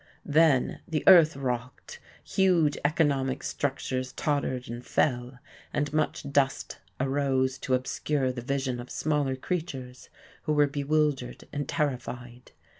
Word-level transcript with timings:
Then 0.25 0.79
the 0.87 1.03
earth 1.05 1.35
rocked, 1.37 1.99
huge 2.23 2.75
economic 2.83 3.43
structures 3.43 4.13
tottered 4.13 4.67
and 4.67 4.83
fell, 4.83 5.37
and 5.71 5.93
much 5.93 6.31
dust 6.31 6.79
arose 6.99 7.59
to 7.59 7.75
obscure 7.75 8.31
the 8.31 8.41
vision 8.41 8.79
of 8.79 8.89
smaller 8.89 9.35
creatures, 9.35 10.09
who 10.45 10.53
were 10.53 10.65
bewildered 10.65 11.43
and 11.53 11.69
terrified. 11.69 12.51